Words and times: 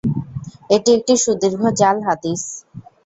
এটি 0.69 0.89
একটি 0.97 1.13
সুদীর্ঘ 1.23 1.61
জাল 1.79 1.97
হাদীস। 2.07 2.43